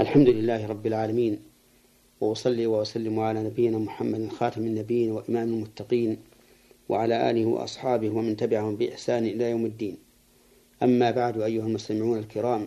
[0.00, 1.38] الحمد لله رب العالمين
[2.20, 6.16] وأصلي وأسلم على نبينا محمد خاتم النبيين وإمام المتقين
[6.88, 9.96] وعلى آله وأصحابه ومن تبعهم بإحسان إلى يوم الدين.
[10.82, 12.66] أما بعد أيها المستمعون الكرام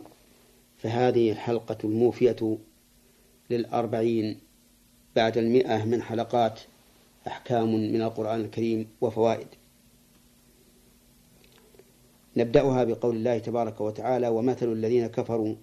[0.77, 2.57] فهذه الحلقة الموفية
[3.50, 4.38] للأربعين
[5.15, 6.60] بعد المئة من حلقات
[7.28, 9.47] أحكام من القرآن الكريم وفوائد.
[12.38, 15.56] نبدأها بقول الله تبارك وتعالى ومثل الذين كفروا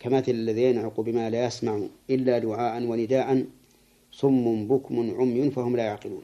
[0.00, 1.80] كمثل الذي ينعق بما لا يسمع
[2.10, 3.46] إلا دعاء ونداء
[4.12, 6.22] صم بكم عمي فهم لا يعقلون.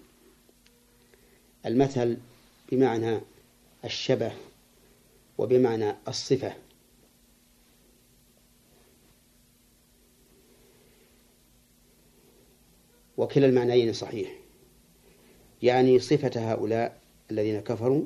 [1.67, 2.17] المثل
[2.73, 3.21] بمعنى
[3.85, 4.33] الشبه
[5.39, 6.53] وبمعنى الصفة.
[13.17, 14.33] وكلا المعنيين صحيح.
[15.63, 17.01] يعني صفة هؤلاء
[17.31, 18.03] الذين كفروا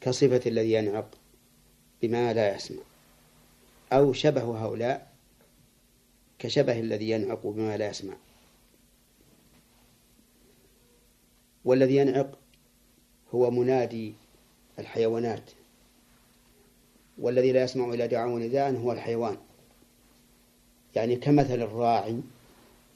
[0.00, 1.10] كصفة الذي ينعق
[2.02, 2.82] بما لا يسمع.
[3.92, 5.12] أو شبه هؤلاء
[6.38, 8.14] كشبه الذي ينعق بما لا يسمع.
[11.64, 12.38] والذي ينعق
[13.34, 14.14] هو منادي
[14.78, 15.50] الحيوانات.
[17.18, 19.36] والذي لا يسمع إلى دعاء ونداء هو الحيوان.
[20.96, 22.20] يعني كمثل الراعي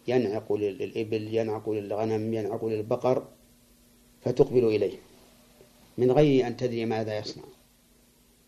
[0.08, 3.28] ينعق للإبل ينعق للغنم ينعق للبقر
[4.22, 4.98] فتقبل إليه.
[5.98, 7.44] من غير أن تدري ماذا يصنع.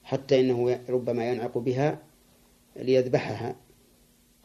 [0.05, 1.99] حتى إنه ربما ينعق بها
[2.77, 3.57] ليذبحها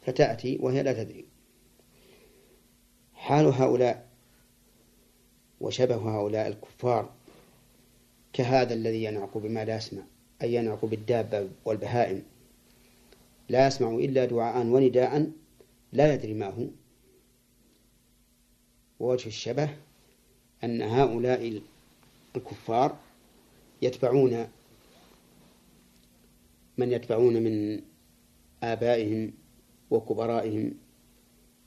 [0.02, 1.26] فتأتي وهي لا تدري.
[3.14, 4.08] حال هؤلاء
[5.62, 7.10] وشبه هؤلاء الكفار
[8.34, 10.04] كهذا الذي ينعق بما لا يسمع
[10.42, 12.24] أي ينعق بالدابة والبهائم.
[13.50, 15.32] لا يسمع إلا دعاء ونداء
[15.94, 16.66] لا يدري ما هو
[19.00, 19.70] ووجه الشبه
[20.64, 21.62] أن هؤلاء
[22.36, 22.98] الكفار
[23.82, 24.48] يتبعون
[26.78, 27.82] من يتبعون من
[28.64, 29.34] آبائهم
[29.90, 30.74] وكبرائهم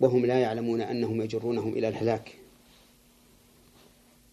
[0.00, 2.36] وهم لا يعلمون أنهم يجرونهم إلى الهلاك.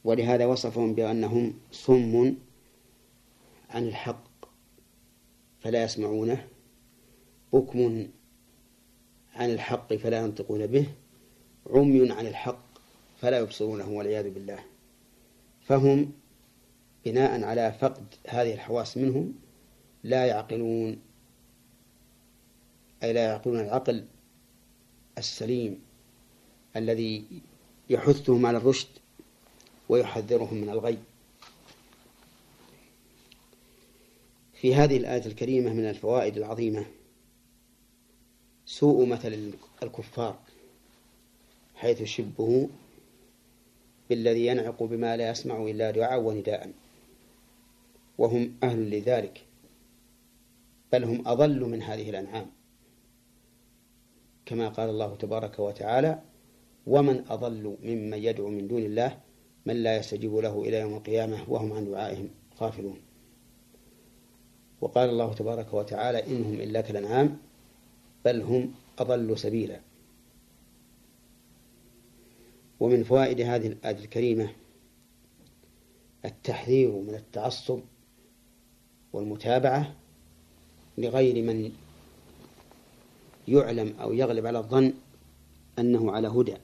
[0.04, 2.36] ولهذا وصفهم بأنهم صم
[3.70, 4.28] عن الحق
[5.60, 6.48] فلا يسمعونه
[7.54, 8.08] بكم
[9.36, 10.88] عن الحق فلا ينطقون به
[11.70, 12.68] عمي عن الحق
[13.22, 14.60] فلا يبصرونه والعياذ بالله.
[15.62, 16.12] فهم
[17.06, 19.34] بناء على فقد هذه الحواس منهم
[20.04, 21.00] لا يعقلون
[23.04, 24.06] أي لا يعقلون العقل
[25.18, 25.82] السليم
[26.76, 27.26] الذي
[27.90, 28.88] يحثهم على الرشد
[29.90, 30.98] ويحذرهم من الغي.
[34.54, 36.86] في هذه الآية الكريمة من الفوائد العظيمة
[38.66, 39.54] سوء مثل
[39.84, 40.40] الكفار
[41.76, 42.70] حيث شبه
[44.10, 46.72] بالذي ينعق بما لا يسمع إلا دعاء ونداء
[48.18, 49.46] وهم أهل لذلك
[50.94, 52.57] بل هم أضل من هذه الأنعام.
[54.48, 56.20] كما قال الله تبارك وتعالى
[56.88, 59.20] ومن أضل ممن يدعو من دون الله
[59.66, 62.30] من لا يستجيب له إلى يوم القيامة وهم عن دعائهم
[62.62, 62.98] غافلون.
[64.82, 67.38] وقال الله تبارك وتعالى إنهم إلا كالأنعام
[68.26, 69.80] بل هم أضل سبيلا.
[72.80, 74.50] ومن فوائد هذه الآية الكريمة
[76.26, 77.80] التحذير من التعصب
[79.14, 79.96] والمتابعة
[80.98, 81.72] لغير من
[83.48, 84.94] يعلم أو يغلب على الظن
[85.80, 86.56] أنه على هدى.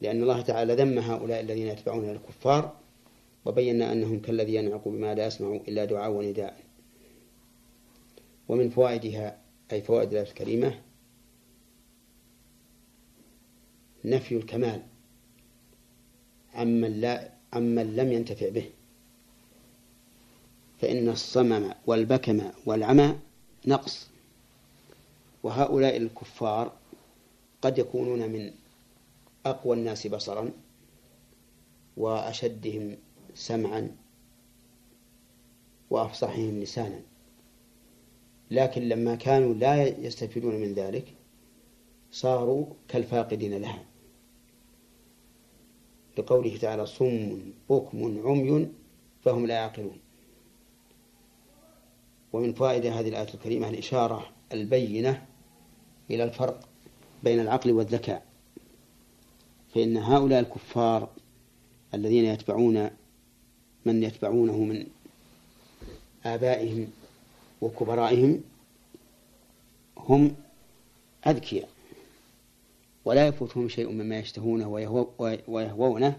[0.00, 2.76] لأن الله تعالى ذم هؤلاء الذين يتبعون الكفار
[3.44, 6.60] وبينا أنهم كالذي ينعق بما لا يسمع إلا دعاء ونداء.
[8.48, 9.38] ومن فوائدها
[9.72, 10.80] أي فوائد الآية الكريمة
[14.04, 14.82] نفي الكمال
[16.54, 18.70] عمن لا عمن لم ينتفع به.
[20.80, 23.18] فإن الصمم والبكم والعمى
[23.66, 24.10] نقص.
[25.42, 26.72] وهؤلاء الكفار
[27.62, 28.52] قد يكونون من
[29.46, 30.50] أقوى الناس بصرا
[31.96, 32.96] وأشدهم
[33.34, 33.96] سمعا
[35.90, 37.00] وأفصحهم لسانا.
[38.50, 41.04] لكن لما كانوا لا يستفيدون من ذلك
[42.12, 43.84] صاروا كالفاقدين لها.
[46.18, 47.40] لقوله تعالى صم
[47.70, 48.68] بكم عمي
[49.24, 49.98] فهم لا يعقلون.
[52.32, 55.26] ومن فوائد هذه الآية الكريمة الإشارة البينة
[56.10, 56.60] إلى الفرق
[57.22, 58.26] بين العقل والذكاء
[59.74, 61.08] فإن هؤلاء الكفار
[61.94, 62.90] الذين يتبعون
[63.84, 64.86] من يتبعونه من
[66.24, 66.88] آبائهم
[67.60, 68.40] وكبرائهم
[69.96, 70.36] هم
[71.26, 71.68] أذكياء
[73.04, 74.68] ولا يفوتهم شيء مما يشتهونه
[75.48, 76.18] ويهوونه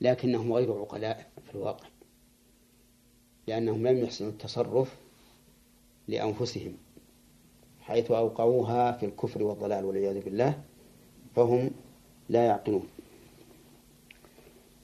[0.00, 1.88] لكنهم غير عقلاء في الواقع
[3.46, 4.96] لأنهم لم يحسنوا التصرف
[6.08, 6.76] لأنفسهم
[7.80, 10.62] حيث أوقعوها في الكفر والضلال والعياذ بالله
[11.36, 11.70] فهم
[12.28, 12.88] لا يعقلون.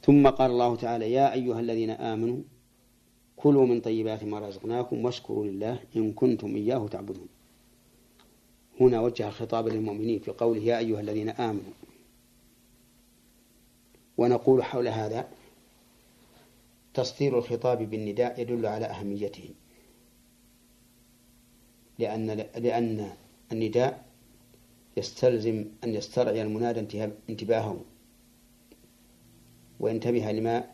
[0.02, 2.42] ثم قال الله تعالى يا أيها الذين آمنوا
[3.36, 7.28] كلوا من طيبات ما رزقناكم واشكروا لله إن كنتم إياه تعبدون.
[8.80, 11.72] هنا وجه الخطاب للمؤمنين في قوله يا أيها الذين آمنوا.
[14.16, 15.28] ونقول حول هذا
[16.94, 19.50] تصدير الخطاب بالنداء يدل على أهميته.
[21.98, 22.26] لأن
[22.56, 23.10] لأن
[23.52, 24.04] النداء
[24.96, 26.80] يستلزم أن يسترعي المنادى
[27.28, 27.80] انتباهه
[29.80, 30.70] وينتبه لما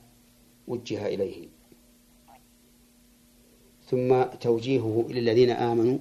[0.68, 1.48] وجه إليه.
[3.86, 5.98] ثم توجيهه إلى الذين آمنوا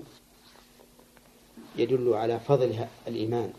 [1.76, 3.54] يدل على فضل الإيمان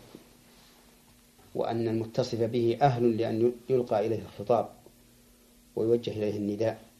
[1.55, 4.69] وأن المتصف به أهل لأن يلقى إليه الخطاب
[5.75, 6.90] ويوجه إليه النداء.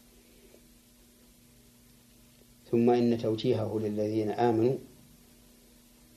[2.72, 4.76] ثم إن توجيهه للذين آمنوا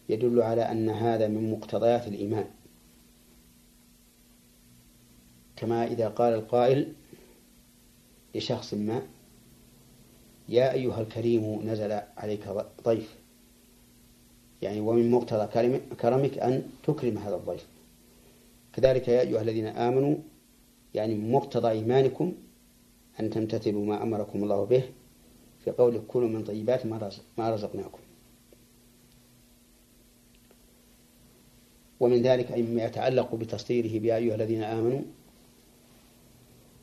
[0.09, 2.47] يدل على أن هذا من مقتضيات الإيمان.
[5.57, 6.93] كما إذا قال القائل
[8.35, 9.03] لشخص ما
[10.49, 12.49] يا أيها الكريم نزل عليك
[12.85, 13.15] ضيف.
[14.63, 15.47] يعني ومن مقتضى
[16.01, 17.67] كرمك أن تكرم هذا الضيف.
[18.73, 20.17] كذلك يا أيها الذين آمنوا
[20.95, 22.33] يعني مقتضى إيمانكم
[23.21, 24.83] أن تمتثلوا ما أمركم الله به
[25.65, 26.87] في قول كلوا من طيبات
[27.39, 27.99] ما رزقناكم.
[32.01, 35.03] ومن ذلك مما يتعلق بتصديره بيا أيها الذين آمنوا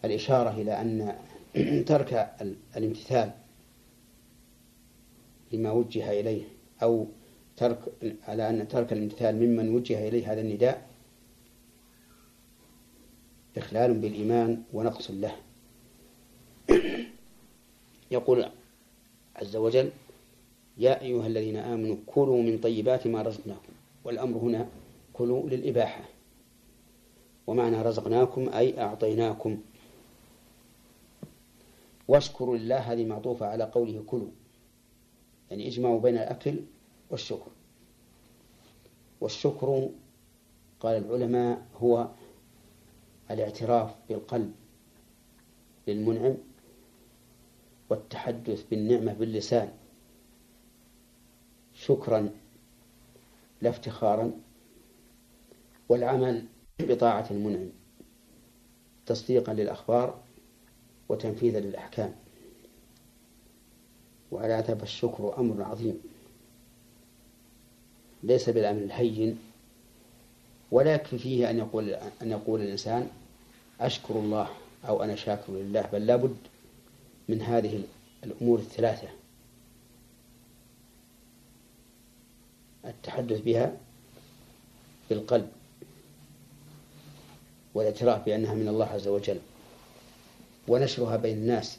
[0.05, 1.15] الإشارة إلى أن
[1.91, 2.35] ترك
[2.77, 3.31] الامتثال
[5.53, 6.43] لما وجه إليه
[6.83, 7.07] أو
[7.57, 7.79] ترك
[8.27, 10.87] على أن ترك الامتثال ممن وجه إليه هذا النداء
[13.57, 15.35] إخلال بالإيمان ونقص له.
[18.11, 18.45] يقول
[19.41, 19.91] عز وجل
[20.77, 23.73] يا أيها الذين آمنوا كلوا من طيبات ما رزقناكم.
[24.03, 24.69] والأمر هنا
[25.13, 26.03] كلوا للإباحة.
[27.47, 29.57] ومعنى رزقناكم أي أعطيناكم.
[32.07, 34.31] واشكروا لله هذه معطوفة على قوله كلوا.
[35.49, 36.55] يعني اجمعوا بين الأكل
[37.09, 37.51] والشكر.
[39.21, 39.89] والشكر
[40.79, 42.07] قال العلماء هو
[43.31, 44.53] الاعتراف بالقلب
[45.88, 46.38] للمنعم
[47.91, 49.71] والتحدث بالنعمة باللسان.
[51.73, 52.29] شكرا
[53.61, 54.31] لا افتخارا.
[55.89, 56.45] والعمل
[56.79, 57.69] بطاعة المنعم.
[59.05, 60.19] تصديقا للأخبار
[61.09, 62.15] وتنفيذا للأحكام.
[64.31, 66.01] وعلى هذا الشكر أمر عظيم.
[68.23, 69.39] ليس بالأمر الهين
[70.71, 71.89] ولا يكفي فيه أن يقول
[72.21, 73.09] أن يقول الإنسان
[73.81, 74.49] أشكر الله
[74.88, 76.38] أو أنا شاكر لله بل لابد
[77.31, 77.83] من هذه
[78.23, 79.07] الأمور الثلاثة.
[82.85, 83.77] التحدث بها
[85.09, 85.51] بالقلب
[87.73, 89.39] والإعتراف بأنها من الله عز وجل
[90.67, 91.77] ونشرها بين الناس.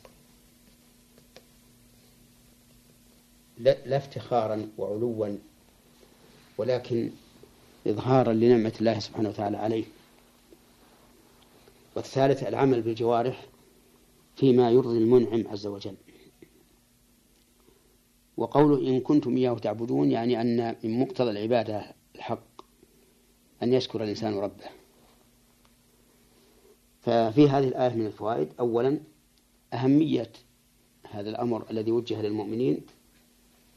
[3.58, 5.36] لا افتخارا وعلوا
[6.58, 7.10] ولكن
[7.86, 9.84] إظهارا لنعمة الله سبحانه وتعالى عليه.
[11.96, 13.46] والثالث العمل بالجوارح
[14.34, 15.96] فيما يرضي المنعم عز وجل.
[18.36, 22.62] وقوله إن كنتم إياه تعبدون يعني أن من مقتضى العبادة الحق
[23.62, 24.64] أن يشكر الإنسان ربه.
[27.00, 29.00] ففي هذه الآية من الفوائد أولا
[29.72, 30.32] أهمية
[31.10, 32.80] هذا الأمر الذي وجه للمؤمنين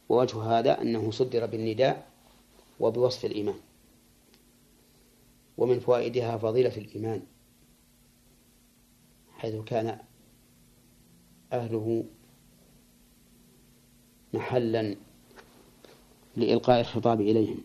[0.10, 2.08] ووجه هذا أنه صدر بالنداء
[2.80, 3.60] وبوصف الإيمان.
[5.58, 7.22] ومن فوائدها فضيلة الإيمان
[9.38, 10.00] حيث كان
[11.56, 12.06] أهله
[14.34, 14.96] محلا
[16.38, 17.64] لإلقاء الخطاب إليهم.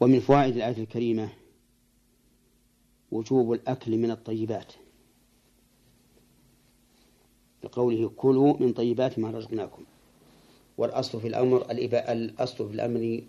[0.00, 1.32] ومن فوائد الآية الكريمة
[3.10, 4.72] وجوب الأكل من الطيبات.
[7.62, 9.84] بقوله كلوا من طيبات ما رزقناكم.
[10.78, 13.22] والأصل في الأمر الأصل في الأمر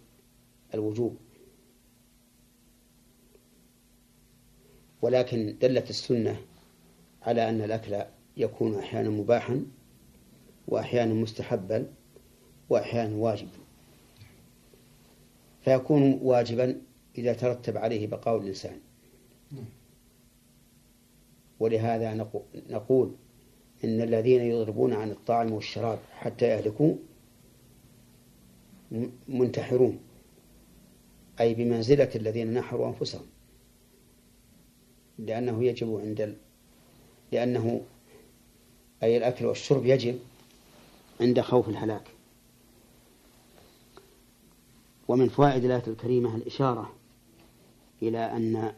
[0.74, 1.18] الوجوب.
[5.02, 6.42] ولكن دلت السنة
[7.28, 8.04] على أن الأكل
[8.38, 9.66] يكون أحيانا مباحا
[10.68, 11.94] وأحيانا مستحبا
[12.70, 13.58] وأحيانا واجبا.
[15.62, 16.82] فيكون واجبا
[17.18, 18.80] إذا ترتب عليه بقاء الإنسان.
[21.60, 22.14] ولهذا
[22.70, 23.16] نقول
[23.84, 26.96] إن الذين يضربون عن الطعام والشراب حتى يهلكوا
[29.28, 30.00] منتحرون.
[31.40, 33.26] أي بمنزلة الذين نحروا أنفسهم.
[35.20, 36.38] لأنه يجب عند.
[37.32, 37.82] لأنه
[39.04, 40.20] أي الأكل والشرب يجب
[41.22, 42.08] عند خوف الهلاك.
[45.08, 46.94] ومن فوائد الآية الكريمة الإشارة
[48.02, 48.74] إلى أن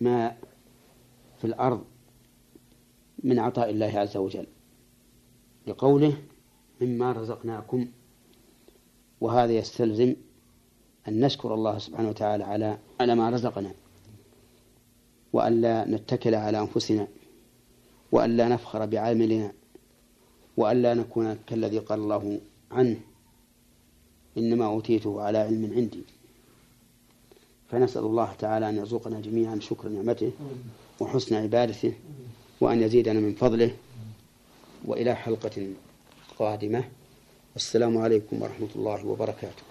[0.00, 0.36] ما
[1.38, 1.84] في الأرض
[3.24, 4.46] من عطاء الله عز وجل.
[5.66, 6.22] لقوله
[6.80, 7.88] مما رزقناكم
[9.20, 10.16] وهذا يستلزم
[11.08, 13.74] أن نشكر الله سبحانه وتعالى على على ما رزقنا.
[15.36, 17.04] وألا نتكل على أنفسنا
[18.12, 19.48] وألا نفخر بعملنا
[20.56, 22.24] وألا نكون كالذي قال الله
[22.76, 22.98] عنه
[24.38, 26.04] إنما أوتيته على علم عندي.
[27.68, 30.32] فنسأل الله تعالى أن يرزقنا جميعا شكر نعمته
[31.00, 31.92] وحسن عبادته
[32.60, 33.70] وأن يزيدنا من فضله
[34.84, 35.56] وإلى حلقة
[36.38, 36.82] قادمة.
[37.54, 39.65] والسلام عليكم ورحمة الله وبركاته.